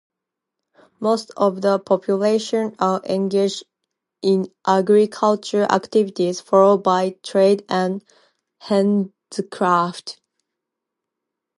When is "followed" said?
6.41-6.79